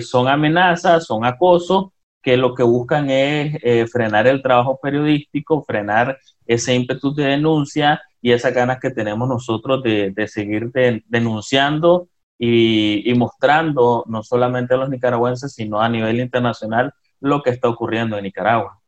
son 0.00 0.26
amenazas, 0.26 1.04
son 1.06 1.24
acosos 1.24 1.90
que 2.22 2.36
lo 2.36 2.54
que 2.54 2.64
buscan 2.64 3.08
es 3.10 3.92
frenar 3.92 4.26
el 4.26 4.42
trabajo 4.42 4.80
periodístico, 4.82 5.62
frenar 5.62 6.18
ese 6.46 6.74
ímpetu 6.74 7.14
de 7.14 7.24
denuncia 7.24 8.02
y 8.26 8.32
esas 8.32 8.52
ganas 8.52 8.80
que 8.80 8.90
tenemos 8.90 9.28
nosotros 9.28 9.82
de, 9.84 10.28
seguir 10.28 10.72
denunciando 11.06 12.08
y, 12.38 13.12
mostrando 13.16 14.04
no 14.08 14.24
solamente 14.24 14.74
a 14.74 14.78
los 14.78 14.90
nicaragüenses, 14.90 15.54
sino 15.54 15.80
a 15.80 15.88
nivel 15.88 16.18
internacional 16.18 16.92
lo 17.20 17.40
que 17.42 17.50
está 17.50 17.68
ocurriendo 17.68 18.16
en 18.16 18.24
Nicaragua. 18.24 18.80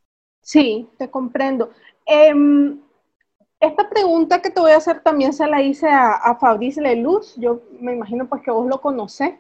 Sí, 0.49 0.89
te 0.97 1.11
comprendo. 1.11 1.71
Em, 2.07 2.81
esta 3.61 3.89
pregunta 3.91 4.43
que 4.43 4.51
te 4.51 4.61
voy 4.61 4.73
a 4.73 4.79
hacer 4.79 5.03
también 5.03 5.33
se 5.35 5.47
la 5.47 5.63
hice 5.63 5.89
a, 5.89 6.13
a 6.15 6.37
Fabrice 6.39 6.81
Leluz, 6.81 7.37
yo 7.37 7.63
me 7.81 7.95
imagino 7.95 8.29
pues 8.29 8.43
que 8.43 8.51
vos 8.51 8.67
lo 8.67 8.81
conocés. 8.81 9.35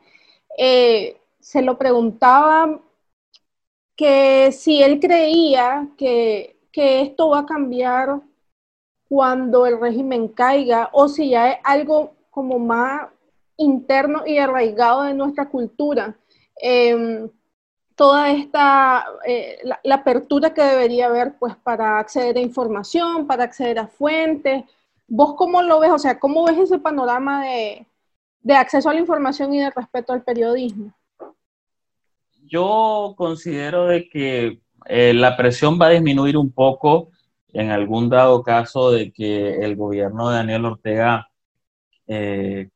Eh, 0.58 1.18
se 1.40 1.62
lo 1.62 1.78
preguntaba 1.78 2.80
que 3.96 4.52
si 4.52 4.82
él 4.82 5.00
creía 5.00 5.88
que, 5.96 6.56
que 6.72 7.02
esto 7.02 7.30
va 7.30 7.40
a 7.40 7.46
cambiar 7.46 8.20
cuando 9.08 9.66
el 9.66 9.80
régimen 9.80 10.28
caiga 10.28 10.90
o 10.92 11.08
si 11.08 11.30
ya 11.30 11.52
es 11.52 11.58
algo 11.64 12.14
como 12.30 12.58
más 12.58 13.08
interno 13.56 14.24
y 14.26 14.38
arraigado 14.38 15.02
de 15.04 15.14
nuestra 15.14 15.48
cultura. 15.48 16.16
Em, 16.56 17.30
toda 17.98 18.30
esta, 18.30 19.04
eh, 19.26 19.58
la, 19.82 19.94
apertura 19.96 20.54
que 20.54 20.62
debería 20.62 21.06
haber 21.06 21.36
pues 21.38 21.54
para 21.56 21.98
acceder 21.98 22.38
a 22.38 22.40
información, 22.40 23.26
para 23.26 23.44
acceder 23.44 23.78
a 23.78 23.88
fuentes, 23.88 24.64
¿Vos 25.08 25.34
cómo 25.36 25.62
lo 25.62 25.80
ves? 25.80 25.90
O 25.90 25.98
sea, 25.98 26.20
¿cómo 26.20 26.44
ves 26.44 26.58
ese 26.58 26.78
panorama 26.78 27.42
de, 27.42 27.86
de 28.42 28.54
acceso 28.54 28.90
a 28.90 28.92
la 28.92 29.00
información 29.00 29.54
y 29.54 29.60
de 29.60 29.70
respeto 29.70 30.12
al 30.12 30.22
periodismo? 30.22 30.92
Yo 32.44 33.14
considero 33.16 33.86
de 33.86 34.06
que 34.08 34.60
eh, 34.84 35.14
la 35.14 35.34
presión 35.36 35.78
va 35.80 35.86
a 35.86 35.90
disminuir 35.90 36.36
un 36.36 36.52
poco 36.52 37.10
en 37.54 37.70
algún 37.70 38.10
dado 38.10 38.42
caso 38.42 38.90
de 38.90 39.10
que 39.10 39.64
el 39.64 39.76
gobierno 39.76 40.28
de 40.28 40.36
Daniel 40.36 40.66
Ortega 40.66 41.30
eh, 42.06 42.68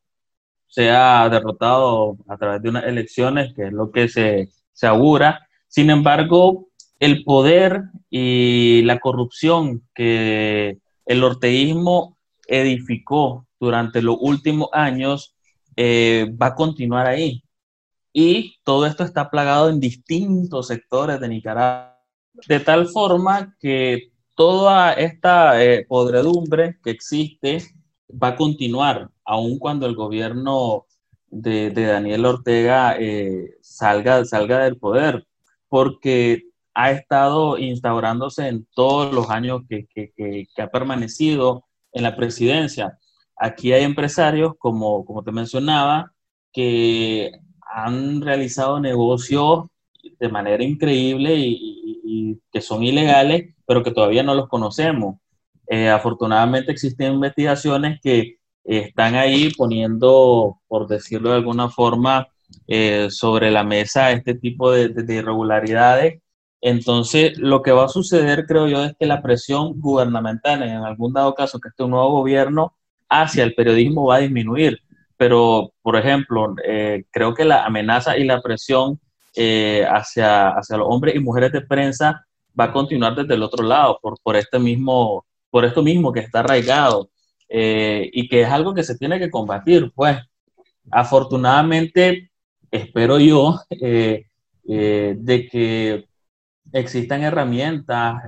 sea 0.67 1.29
derrotado 1.29 2.17
a 2.29 2.39
través 2.39 2.63
de 2.63 2.71
unas 2.71 2.85
elecciones, 2.85 3.53
que 3.55 3.67
es 3.67 3.73
lo 3.73 3.91
que 3.91 4.09
se, 4.09 4.49
se 4.73 4.87
augura. 4.87 5.47
Sin 5.69 5.91
embargo, 5.91 6.69
el 6.99 7.25
poder 7.25 7.83
y 8.11 8.83
la 8.83 8.99
corrupción 8.99 9.83
que 9.95 10.79
el 11.07 11.25
orteísmo 11.25 12.17
edificó 12.47 13.47
durante 13.59 14.03
los 14.03 14.17
últimos 14.21 14.69
años 14.73 15.35
eh, 15.77 16.33
va 16.41 16.49
a 16.49 16.55
continuar 16.55 17.07
ahí. 17.07 17.43
Y 18.13 18.57
todo 18.63 18.87
esto 18.87 19.05
está 19.05 19.31
plagado 19.31 19.71
en 19.71 19.81
distintos 19.81 20.69
sectores 20.69 21.19
de 21.19 21.29
Nicaragua, 21.29 21.99
de 22.47 22.61
tal 22.61 22.89
forma 22.89 23.57
que 23.59 24.13
toda 24.35 24.93
esta 24.93 25.63
eh, 25.65 25.87
podredumbre 25.89 26.79
que 26.83 26.91
existe 26.91 27.63
va 28.11 28.29
a 28.29 28.37
continuar, 28.37 29.11
aun 29.25 29.59
cuando 29.59 29.87
el 29.87 29.95
gobierno 29.95 30.87
de, 31.33 31.71
Daniel 31.71 32.27
Ortega 32.27 32.97
eh, 32.99 33.57
salga, 33.63 34.25
salga 34.25 34.65
del 34.65 34.77
poder, 34.77 35.27
porque 35.69 36.45
ha 36.75 36.91
estado 36.91 37.59
instaurándose 37.59 38.49
en 38.49 38.67
todos 38.75 39.13
los 39.13 39.31
años 39.31 39.63
que, 39.69 39.87
que, 39.95 40.47
ha 40.59 40.69
permanecido 40.69 41.65
en 41.93 42.03
la 42.03 42.17
presidencia. 42.17 42.99
Aquí 43.37 43.73
hay 43.73 43.83
empresarios, 43.83 44.53
como, 44.59 45.05
como 45.05 45.23
te 45.23 45.33
mencionaba, 45.33 46.13
que 46.53 47.33
han 47.61 48.21
realizado 48.21 48.79
negocios 48.79 49.67
de 50.21 50.29
manera 50.29 50.63
increíble 50.63 51.35
y, 51.37 52.39
que 52.53 52.61
son 52.61 52.83
ilegales, 52.83 53.55
pero 53.67 53.83
que 53.83 53.91
todavía 53.91 54.23
no 54.23 54.35
los 54.35 54.47
conocemos. 54.49 55.17
Eh, 55.69 55.89
afortunadamente 55.89 56.71
existen 56.71 57.15
investigaciones 57.15 57.99
que 58.03 58.37
están 58.65 59.15
ahí 59.17 59.53
poniendo, 59.57 60.59
por 60.69 60.87
decirlo 60.89 61.31
de 61.31 61.37
alguna 61.37 61.69
forma, 61.69 62.29
eh, 62.69 63.09
sobre 63.11 63.51
la 63.51 63.65
mesa 63.65 64.13
este 64.13 64.35
tipo 64.35 64.71
de, 64.71 64.89
de, 64.89 65.15
irregularidades. 65.15 66.21
Entonces, 66.61 67.39
lo 67.39 67.63
que 67.63 67.73
va 67.73 67.87
a 67.87 67.89
suceder, 67.89 68.47
creo 68.47 68.69
yo, 68.69 68.85
es 68.85 68.95
que 68.99 69.07
la 69.07 69.23
presión 69.23 69.81
gubernamental, 69.81 70.63
en 70.63 70.77
algún 70.77 71.13
dado 71.13 71.35
caso 71.35 71.59
que 71.59 71.69
esté 71.71 71.83
un 71.85 71.91
nuevo 71.93 72.13
gobierno, 72.13 72.75
hacia 73.09 73.45
el 73.45 73.55
periodismo 73.55 74.07
va 74.07 74.17
a 74.17 74.21
disminuir. 74.21 74.81
Pero, 75.17 75.73
por 75.83 75.97
ejemplo, 75.97 76.55
eh, 76.65 77.05
creo 77.11 77.35
que 77.35 77.45
la 77.45 77.65
amenaza 77.65 78.17
y 78.17 78.25
la 78.25 78.41
presión 78.41 79.01
eh, 79.35 79.85
hacia, 79.89 80.51
hacia 80.51 80.77
los 80.77 80.87
hombres 80.89 81.15
y 81.15 81.21
mujeres 81.21 81.53
de 81.53 81.63
prensa 81.63 82.27
va 82.59 82.65
a 82.65 82.73
continuar 82.73 83.15
desde 83.15 83.35
el 83.35 83.43
otro 83.43 83.65
lado, 83.65 83.99
por, 84.03 84.17
por, 84.23 84.37
este 84.37 84.59
mismo, 84.59 85.25
por 85.51 85.65
esto 85.65 85.83
mismo 85.83 86.13
que 86.13 86.21
está 86.21 86.41
arraigado 86.41 87.09
eh, 87.53 88.09
y 88.13 88.29
que 88.29 88.43
es 88.43 88.49
algo 88.49 88.75
que 88.75 88.83
se 88.83 88.97
tiene 88.97 89.19
que 89.19 89.31
combatir. 89.31 89.93
Pues, 89.95 90.19
afortunadamente, 90.91 92.31
espero 92.71 93.19
yo 93.19 93.61
de 93.71 95.49
que 95.51 96.07
existan 96.73 97.23
herramientas, 97.23 98.23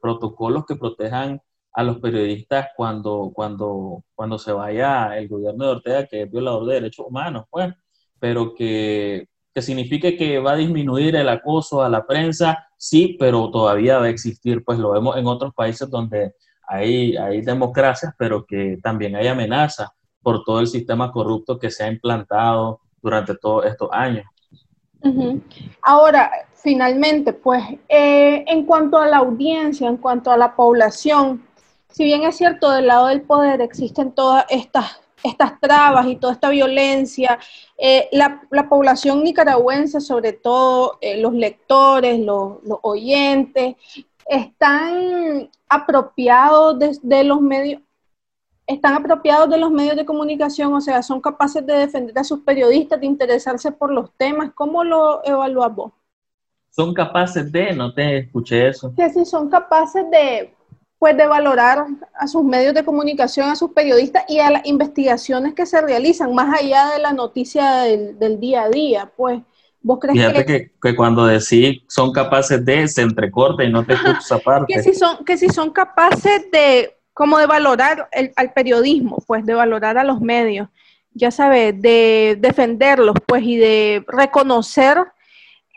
protocolos 0.00 0.66
que 0.66 0.76
protejan 0.76 1.40
a 1.72 1.82
los 1.82 1.98
periodistas 1.98 2.68
cuando, 2.76 3.30
cuando, 3.34 4.02
cuando 4.14 4.38
se 4.38 4.52
vaya 4.52 5.16
el 5.16 5.28
gobierno 5.28 5.64
de 5.64 5.70
Ortega, 5.70 6.06
que 6.06 6.22
es 6.22 6.30
violador 6.30 6.66
de 6.66 6.74
derechos 6.74 7.06
humanos, 7.06 7.44
pues, 7.50 7.72
pero 8.18 8.54
que 8.54 9.28
que 9.56 9.62
signifique 9.62 10.18
que 10.18 10.38
va 10.38 10.52
a 10.52 10.56
disminuir 10.56 11.16
el 11.16 11.30
acoso 11.30 11.82
a 11.82 11.88
la 11.88 12.06
prensa, 12.06 12.68
sí, 12.76 13.16
pero 13.18 13.50
todavía 13.50 13.96
va 13.98 14.04
a 14.04 14.10
existir, 14.10 14.62
pues 14.62 14.78
lo 14.78 14.90
vemos 14.90 15.16
en 15.16 15.26
otros 15.26 15.54
países 15.54 15.88
donde 15.88 16.34
hay, 16.66 17.40
democracias, 17.42 18.14
pero 18.18 18.44
que 18.44 18.78
también 18.82 19.16
hay 19.16 19.28
amenazas 19.28 19.88
por 20.22 20.44
todo 20.44 20.60
el 20.60 20.66
sistema 20.66 21.12
corrupto 21.12 21.58
que 21.58 21.70
se 21.70 21.84
ha 21.84 21.88
implantado 21.88 22.80
durante 23.00 23.36
todos 23.36 23.66
estos 23.66 23.88
años. 23.92 24.24
Ahora, 25.82 26.30
finalmente, 26.54 27.32
pues, 27.32 27.62
eh, 27.88 28.44
en 28.48 28.64
cuanto 28.64 28.98
a 28.98 29.06
la 29.06 29.18
audiencia, 29.18 29.88
en 29.88 29.98
cuanto 29.98 30.32
a 30.32 30.36
la 30.36 30.56
población, 30.56 31.46
si 31.88 32.04
bien 32.04 32.24
es 32.24 32.36
cierto, 32.36 32.72
del 32.72 32.88
lado 32.88 33.06
del 33.06 33.22
poder 33.22 33.60
existen 33.60 34.12
todas 34.12 34.44
estas 34.48 35.00
estas 35.26 35.58
trabas 35.60 36.06
y 36.06 36.16
toda 36.16 36.32
esta 36.34 36.50
violencia, 36.50 37.38
eh, 37.76 38.08
la, 38.12 38.42
población 38.68 39.22
nicaragüense, 39.22 40.00
sobre 40.00 40.32
todo 40.32 40.98
eh, 41.00 41.20
los 41.20 41.32
lectores, 41.34 42.18
los, 42.20 42.58
oyentes, 42.82 43.76
están 44.28 45.50
apropiados 45.68 46.78
de, 47.02 47.24
los 47.24 47.40
medios, 47.40 47.80
están 48.66 48.94
apropiados 48.94 49.48
de 49.48 49.58
los 49.58 49.70
medios 49.70 49.96
de 49.96 50.04
comunicación, 50.04 50.74
o 50.74 50.80
sea, 50.80 51.02
son 51.02 51.20
capaces 51.20 51.64
de 51.64 51.74
defender 51.74 52.18
a 52.18 52.24
sus 52.24 52.40
periodistas, 52.40 53.00
de 53.00 53.06
interesarse 53.06 53.70
por 53.72 53.92
los 53.92 54.10
temas. 54.16 54.50
¿Cómo 54.54 54.84
lo 54.84 55.24
evalúas 55.24 55.74
vos? 55.74 55.92
Son 56.70 56.92
capaces 56.92 57.50
de, 57.50 57.72
no 57.72 57.94
te 57.94 58.18
escuché 58.18 58.68
eso. 58.68 58.92
Que 58.94 59.08
sí, 59.10 59.24
son 59.24 59.48
capaces 59.48 60.04
de, 60.10 60.54
pues 60.98 61.16
de 61.16 61.26
valorar 61.26 61.86
a 62.14 62.26
sus 62.26 62.44
medios 62.44 62.74
de 62.74 62.84
comunicación, 62.84 63.48
a 63.48 63.56
sus 63.56 63.72
periodistas 63.72 64.24
y 64.28 64.40
a 64.40 64.50
las 64.50 64.66
investigaciones 64.66 65.54
que 65.54 65.66
se 65.66 65.80
realizan, 65.80 66.34
más 66.34 66.60
allá 66.60 66.90
de 66.90 66.98
la 66.98 67.12
noticia 67.12 67.82
del, 67.82 68.40
día 68.40 68.64
a 68.64 68.68
día, 68.70 69.12
pues. 69.16 69.40
¿Vos 69.86 70.00
crees 70.00 70.18
Fíjate 70.18 70.44
que, 70.44 70.72
que, 70.82 70.96
cuando 70.96 71.26
decís 71.26 71.80
son 71.86 72.10
capaces 72.10 72.64
de, 72.64 72.88
se 72.88 73.02
entrecorta 73.02 73.62
y 73.62 73.70
no 73.70 73.86
te 73.86 73.92
escuchas 73.92 74.32
aparte. 74.32 74.74
que 74.74 74.82
si 74.82 74.92
son, 74.94 75.24
que 75.24 75.36
si 75.36 75.48
son 75.48 75.70
capaces 75.70 76.50
de, 76.50 76.96
como 77.14 77.38
de 77.38 77.46
valorar 77.46 78.08
el, 78.10 78.32
al 78.34 78.52
periodismo, 78.52 79.22
pues 79.28 79.46
de 79.46 79.54
valorar 79.54 79.96
a 79.96 80.02
los 80.02 80.20
medios, 80.20 80.68
ya 81.12 81.30
sabes, 81.30 81.80
de 81.80 82.36
defenderlos, 82.40 83.14
pues, 83.28 83.44
y 83.44 83.58
de 83.58 84.04
reconocer 84.08 84.98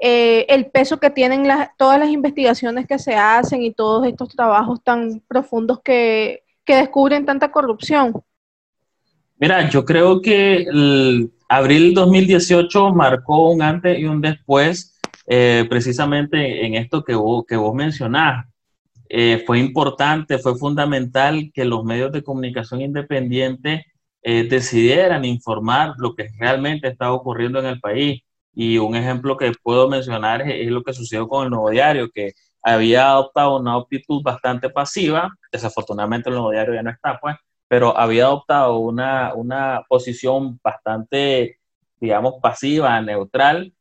eh, 0.02 0.48
el 0.50 0.72
peso 0.72 1.00
que 1.00 1.12
tienen 1.12 1.48
todas 1.78 2.00
las 2.00 2.10
investigaciones 2.10 2.88
que 2.88 2.98
se 2.98 3.14
hacen 3.14 3.62
y 3.62 3.76
todos 3.76 4.08
estos 4.08 4.30
trabajos 4.30 4.84
tan 4.84 5.22
profundos 5.28 5.82
que, 5.84 6.42
descubren 6.66 7.26
tanta 7.26 7.52
corrupción? 7.52 8.14
Mira, 9.38 9.68
yo 9.70 9.86
creo 9.86 10.22
que 10.22 10.58
el 10.58 11.32
abril 11.50 11.94
2018 11.94 12.94
marcó 12.94 13.52
un 13.52 13.62
antes 13.62 14.00
y 14.00 14.06
un 14.06 14.22
después, 14.22 14.98
eh, 15.28 15.66
precisamente 15.70 16.66
en 16.66 16.76
esto 16.76 17.04
que 17.04 17.16
vos, 17.16 17.44
que 17.48 17.58
vos 17.58 17.76
mencionás. 17.76 18.46
Eh, 19.10 19.44
fue 19.46 19.60
importante, 19.60 20.38
fue 20.38 20.58
fundamental 20.58 21.52
que 21.54 21.66
los 21.66 21.84
medios 21.84 22.12
de 22.12 22.24
comunicación 22.24 22.82
independientes 22.82 23.86
decidieran 24.22 25.26
informar 25.26 25.94
lo 25.98 26.14
que 26.14 26.28
realmente 26.38 26.88
estaba 26.90 27.14
ocurriendo 27.14 27.60
en 27.60 27.66
el 27.66 27.80
país. 27.80 28.22
Y 28.54 28.78
un 28.78 28.96
ejemplo 28.96 29.38
que 29.38 29.52
puedo 29.64 29.88
mencionar 29.90 30.42
es, 30.42 30.70
lo 30.70 30.84
que 30.84 30.94
sucedió 30.94 31.28
con 31.28 31.46
el 31.46 31.50
Nuevo 31.50 31.70
Diario, 31.70 32.10
que 32.14 32.34
había 32.62 33.10
adoptado 33.12 33.58
una 33.60 33.76
actitud 33.76 34.22
bastante 34.22 34.70
pasiva, 34.70 35.34
desafortunadamente 35.52 36.30
el 36.30 36.36
Nuevo 36.36 36.52
Diario 36.52 36.74
ya 36.74 36.84
no 36.84 36.90
está, 36.90 37.20
pues, 37.20 37.36
pero 37.70 37.98
había 37.98 38.26
adoptado 38.26 38.80
una, 38.80 39.34
una 39.36 39.84
posición 39.88 40.60
bastante, 40.62 41.60
digamos, 42.02 42.36
pasiva, 42.42 43.00
neutral, 43.00 43.74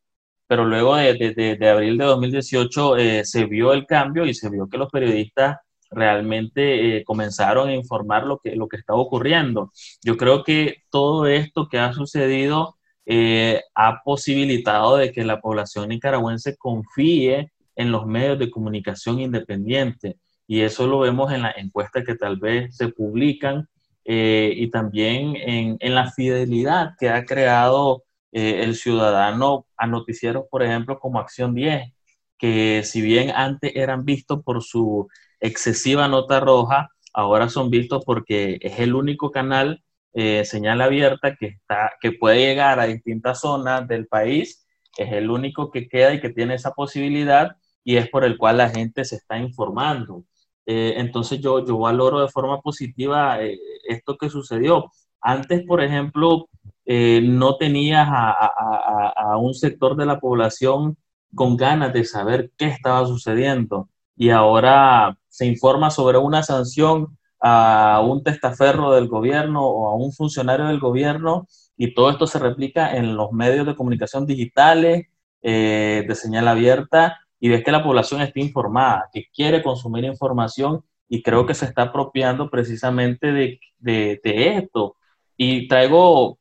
pero 0.47 0.65
luego 0.65 0.97
de, 0.97 1.15
de, 1.15 1.57
de, 1.57 1.69
abril 1.69 1.99
de 1.99 2.05
2018 2.05 2.97
eh, 2.99 3.25
se 3.25 3.47
vio 3.47 3.73
el 3.73 3.87
cambio 3.87 4.27
y 4.27 4.35
se 4.35 4.51
vio 4.51 4.69
que 4.69 4.79
los 4.79 4.91
periodistas 4.91 5.57
realmente 5.91 6.99
eh, 6.99 7.05
comenzaron 7.05 7.71
a 7.71 7.75
informar 7.75 8.25
lo 8.27 8.39
que, 8.39 8.55
lo 8.55 8.69
que 8.69 8.77
estaba 8.77 8.99
ocurriendo. 8.99 9.73
Yo 10.05 10.19
creo 10.19 10.45
que 10.45 10.83
todo 10.91 11.27
esto 11.27 11.69
que 11.69 11.79
ha 11.79 11.93
sucedido 11.95 12.77
eh, 13.07 13.63
ha 13.75 14.03
posibilitado 14.03 14.99
de 14.99 15.13
que 15.13 15.25
la 15.25 15.41
población 15.41 15.89
nicaragüense 15.89 16.59
confíe 16.59 17.53
en 17.75 17.91
los 17.91 18.07
medios 18.07 18.39
de 18.39 18.51
comunicación 18.51 19.19
independientes. 19.19 20.17
Y 20.47 20.61
eso 20.61 20.87
lo 20.87 20.99
vemos 21.01 21.33
en 21.33 21.43
las 21.43 21.57
encuestas 21.57 22.05
que 22.05 22.17
tal 22.17 22.37
vez 22.39 22.77
se 22.77 22.89
publican 22.89 23.67
eh, 24.11 24.55
y 24.57 24.71
también 24.71 25.37
en, 25.37 25.77
en, 25.81 25.95
la 25.95 26.11
fidelidad 26.11 26.95
que 26.99 27.11
ha 27.11 27.27
creado 27.27 28.05
eh, 28.33 28.63
el 28.63 28.75
ciudadano 28.75 29.67
a 29.77 29.87
noticieros, 29.87 30.45
por 30.51 30.63
ejemplo, 30.63 30.99
como 30.99 31.19
Acción 31.21 31.55
10, 31.55 31.93
que 32.39 32.83
si 32.85 33.03
bien 33.03 33.31
antes 33.35 33.73
eran 33.75 34.07
vistos 34.07 34.43
por 34.43 34.63
su 34.63 35.09
excesiva 35.41 36.09
nota 36.09 36.41
roja, 36.41 36.89
ahora 37.13 37.51
son 37.51 37.69
vistos 37.69 38.03
porque 38.07 38.59
es 38.63 38.81
el 38.81 38.95
único 38.95 39.31
canal 39.31 39.85
eh, 40.15 40.45
señal 40.47 40.81
abierta 40.81 41.37
que, 41.37 41.47
está, 41.49 41.93
que 42.01 42.13
puede 42.13 42.39
llegar 42.39 42.81
a 42.81 42.87
distintas 42.87 43.41
zonas 43.43 43.87
del 43.89 44.07
país, 44.07 44.67
es 44.97 45.13
el 45.13 45.31
único 45.31 45.71
que 45.71 45.87
queda 45.87 46.15
y 46.15 46.21
que 46.21 46.31
tiene 46.31 46.55
esa 46.55 46.73
posibilidad 46.73 47.57
y 47.85 47.97
es 47.99 48.09
por 48.09 48.25
el 48.25 48.39
cual 48.39 48.57
la 48.57 48.71
gente 48.71 49.05
se 49.05 49.17
está 49.17 49.39
informando. 49.39 50.25
Eh, 50.71 51.01
entonces 51.01 51.41
yo, 51.41 51.65
yo 51.65 51.79
valoro 51.79 52.21
de 52.21 52.29
forma 52.29 52.61
positiva 52.61 53.43
eh, 53.43 53.59
esto 53.89 54.19
que 54.19 54.29
sucedió. 54.29 54.93
Antes, 55.21 55.65
por 55.67 55.83
ejemplo, 55.83 56.51
eh, 56.85 57.23
no 57.25 57.57
tenías 57.57 58.07
a, 58.11 59.37
un 59.39 59.55
sector 59.55 59.97
de 59.97 60.05
la 60.07 60.21
población 60.21 60.99
con 61.35 61.57
ganas 61.57 61.93
de 61.95 62.05
saber 62.05 62.51
qué 62.59 62.67
estaba 62.67 63.07
sucediendo 63.07 63.89
y 64.17 64.31
ahora 64.31 65.19
se 65.29 65.47
informa 65.47 65.91
sobre 65.91 66.19
una 66.19 66.43
sanción 66.43 67.19
a 67.41 68.03
un 68.05 68.23
testaferro 68.23 68.93
del 68.93 69.09
gobierno 69.09 69.67
o 69.67 69.89
a 69.89 69.95
un 69.95 70.13
funcionario 70.13 70.67
del 70.67 70.81
gobierno 70.81 71.47
y 71.77 71.95
todo 71.95 72.11
esto 72.11 72.27
se 72.27 72.39
replica 72.39 72.95
en 72.97 73.17
los 73.17 73.33
medios 73.33 73.67
de 73.67 73.77
comunicación 73.77 74.27
digitales 74.27 75.07
de 75.43 76.15
señal 76.15 76.49
abierta 76.49 77.21
y 77.41 77.49
ves 77.49 77.65
que 77.65 77.73
la 77.73 77.83
población 77.83 78.21
está 78.21 78.41
informada, 78.41 79.09
que 79.13 79.27
quiere 79.35 79.63
consumir 79.63 80.05
información 80.05 80.83
y 81.09 81.23
creo 81.23 81.47
que 81.47 81.55
se 81.55 81.65
está 81.65 81.83
apropiando 81.83 82.51
precisamente 82.51 83.33
de, 83.33 83.61
de, 83.79 84.21
esto. 84.57 84.97
Y 85.37 85.69
traigo 85.69 86.39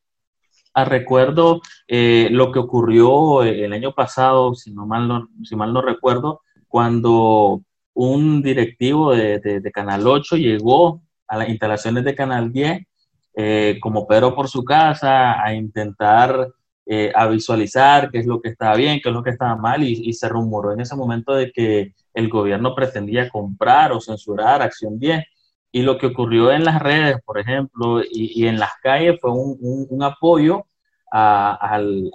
a 0.74 0.84
recuerdo 0.84 1.62
eh, 1.86 2.28
lo 2.30 2.52
que 2.52 2.58
ocurrió 2.58 3.42
el 3.42 3.72
año 3.72 3.94
pasado, 3.94 4.54
si, 4.54 4.72
no 4.72 4.86
mal 4.86 5.08
no, 5.08 5.28
si 5.44 5.56
mal 5.56 5.72
no 5.72 5.80
recuerdo, 5.80 6.42
cuando 6.66 7.62
un 7.94 8.42
directivo 8.42 9.14
de, 9.14 9.40
de, 9.40 9.72
Canal 9.72 10.06
8 10.06 10.36
llegó 10.36 11.02
a 11.26 11.38
las 11.38 11.48
instalaciones 11.48 12.04
de 12.04 12.14
Canal 12.14 12.52
10 12.52 12.86
eh, 13.34 13.78
como 13.80 14.06
Pedro 14.06 14.34
por 14.34 14.48
su 14.48 14.64
casa 14.64 15.42
a 15.42 15.54
intentar 15.54 16.48
eh, 16.90 17.12
a 17.14 17.26
visualizar 17.26 18.10
qué 18.10 18.20
es 18.20 18.26
lo 18.26 18.40
que 18.40 18.48
estaba 18.48 18.74
bien, 18.74 19.00
qué 19.02 19.10
es 19.10 19.14
lo 19.14 19.22
que 19.22 19.28
estaba 19.28 19.56
mal 19.56 19.82
y, 19.84 20.10
se 20.14 20.26
rumoró 20.26 20.72
en 20.72 20.80
ese 20.80 20.96
momento 20.96 21.34
de 21.34 21.52
que 21.52 21.92
el 22.14 22.30
gobierno 22.30 22.74
pretendía 22.74 23.28
comprar 23.28 23.92
o 23.92 24.00
censurar 24.00 24.62
Acción 24.62 24.98
10. 24.98 25.22
Y 25.70 25.82
lo 25.82 25.98
que 25.98 26.06
ocurrió 26.06 26.50
en 26.50 26.64
las 26.64 26.80
redes, 26.80 27.18
por 27.26 27.38
ejemplo, 27.38 28.00
y, 28.10 28.46
en 28.46 28.58
las 28.58 28.72
calles 28.82 29.18
fue 29.20 29.32
un, 29.32 30.02
apoyo 30.02 30.64
a, 31.12 31.52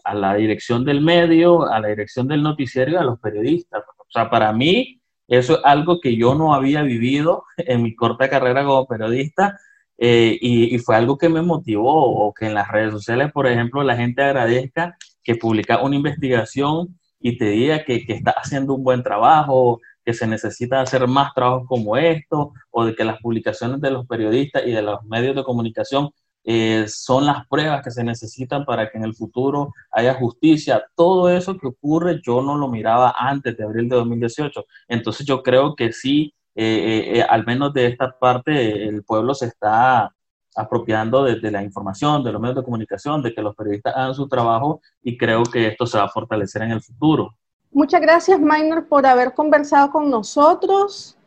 a, 0.04 0.14
la 0.16 0.34
dirección 0.34 0.84
del 0.84 1.02
medio, 1.02 1.70
a 1.70 1.80
la 1.80 1.90
dirección 1.90 2.28
del 2.28 2.42
noticiero 2.42 2.94
y 2.94 2.96
a 2.96 3.04
los 3.04 3.20
periodistas. 3.20 3.84
O 4.00 4.06
sea, 4.10 4.28
para 4.32 4.52
mí 4.54 5.00
eso 5.28 5.54
es 5.60 5.60
algo 5.66 6.00
que 6.02 6.16
yo 6.18 6.34
no 6.34 6.56
había 6.56 6.82
vivido 6.82 7.44
en 7.58 7.84
mi 7.84 7.96
corta 7.96 8.28
carrera 8.28 8.66
como 8.66 8.88
periodista 8.88 9.60
eh, 9.98 10.38
y, 10.42 10.78
fue 10.80 10.96
algo 10.96 11.18
que 11.18 11.30
me 11.30 11.42
motivó 11.42 12.28
o 12.28 12.34
que 12.34 12.48
en 12.48 12.56
las 12.56 12.68
redes 12.70 12.92
sociales, 12.92 13.32
por 13.32 13.48
ejemplo, 13.48 13.84
la 13.84 13.96
gente 13.96 14.24
agradezca 14.24 14.98
que 15.24 15.36
publica 15.36 15.82
una 15.82 15.96
investigación 15.96 17.00
y 17.20 17.38
te 17.38 17.46
diga 17.46 17.84
que, 17.86 18.04
está 18.08 18.32
haciendo 18.32 18.74
un 18.74 18.84
buen 18.84 19.04
trabajo, 19.04 19.80
que 20.04 20.14
se 20.14 20.28
necesita 20.28 20.82
hacer 20.82 21.08
más 21.08 21.34
trabajos 21.34 21.68
como 21.68 21.96
esto, 21.98 22.54
o 22.72 22.86
de 22.86 22.96
que 22.96 23.06
las 23.06 23.20
publicaciones 23.22 23.80
de 23.82 23.92
los 23.92 24.06
periodistas 24.08 24.64
y 24.66 24.72
de 24.72 24.82
los 24.82 25.04
medios 25.06 25.36
de 25.36 25.44
comunicación 25.44 26.10
eh, 26.46 26.86
son 26.90 27.26
las 27.26 27.48
pruebas 27.48 27.82
que 27.84 27.92
se 27.92 28.04
necesitan 28.04 28.66
para 28.66 28.90
que 28.90 28.98
en 28.98 29.06
el 29.06 29.16
futuro 29.16 29.74
haya 29.92 30.14
justicia. 30.16 30.84
Todo 30.96 31.30
eso 31.30 31.58
que 31.58 31.68
ocurre 31.68 32.20
yo 32.22 32.42
no 32.42 32.58
lo 32.58 32.68
miraba 32.68 33.16
antes 33.18 33.56
de 33.56 33.64
abril 33.64 33.88
de 33.88 33.96
2018. 33.96 34.66
Entonces 34.90 35.26
yo 35.26 35.42
creo 35.42 35.76
que 35.76 35.94
sí, 35.94 36.34
eh, 36.56 37.20
eh, 37.20 37.26
al 37.28 37.46
menos 37.46 37.74
de 37.74 37.88
esta 37.88 38.18
parte, 38.18 38.88
el 38.88 39.04
pueblo 39.04 39.34
se 39.34 39.48
está 39.48 40.14
apropiando 40.56 41.24
de, 41.24 41.52
la 41.52 41.64
información, 41.64 42.24
de 42.24 42.32
los 42.32 42.40
medios 42.40 42.58
de 42.58 42.64
comunicación, 42.64 43.24
de 43.24 43.34
que 43.34 43.42
los 43.42 43.56
periodistas 43.56 43.96
hagan 43.96 44.14
su 44.14 44.28
trabajo 44.28 44.82
y 45.02 45.18
creo 45.18 45.44
que 45.44 45.68
esto 45.68 45.88
se 45.88 45.98
va 45.98 46.06
a 46.06 46.10
fortalecer 46.10 46.62
en 46.62 46.72
el 46.72 46.82
futuro. 46.82 47.34
Muchas 47.72 48.02
gracias, 48.02 48.40
Minor, 48.40 48.88
por 48.88 49.06
haber 49.06 49.34
conversado 49.34 49.92
con 49.92 50.10
nosotros. 50.10 51.18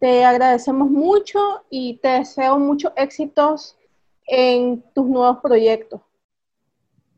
Te 0.00 0.24
agradecemos 0.24 0.90
mucho 0.90 1.38
y 1.70 1.98
te 1.98 2.08
deseo 2.08 2.58
muchos 2.58 2.92
éxitos 2.96 3.76
en 4.26 4.82
tus 4.92 5.06
nuevos 5.06 5.38
proyectos. 5.40 6.00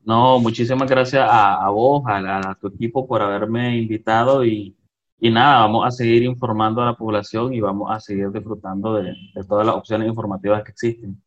No, 0.04 0.38
muchísimas 0.38 0.88
gracias 0.88 1.26
a, 1.28 1.68
vos, 1.70 2.02
a, 2.06 2.56
tu 2.60 2.68
equipo 2.68 3.06
por 3.06 3.20
haberme 3.20 3.76
invitado 3.76 4.44
y, 4.44 4.74
y, 5.20 5.30
nada, 5.30 5.60
vamos 5.60 5.86
a 5.86 5.90
seguir 5.90 6.22
informando 6.22 6.80
a 6.80 6.86
la 6.86 6.94
población 6.94 7.52
y 7.52 7.60
vamos 7.60 7.90
a 7.90 7.98
seguir 7.98 8.30
disfrutando 8.30 8.94
de, 8.94 9.14
todas 9.48 9.66
las 9.66 9.74
opciones 9.74 10.08
informativas 10.08 10.62
que 10.62 10.70
existen. 10.70 11.20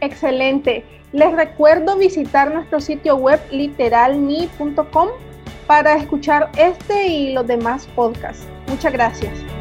Excelente. 0.00 0.84
Les 1.12 1.32
recuerdo 1.32 1.96
visitar 1.96 2.54
nuestro 2.54 2.80
sitio 2.80 3.16
web 3.16 3.40
literalni.com 3.50 5.08
para 5.66 5.94
escuchar 5.94 6.50
este 6.56 7.08
y 7.08 7.32
los 7.32 7.46
demás 7.46 7.86
podcasts. 7.94 8.46
Muchas 8.68 8.92
gracias. 8.92 9.59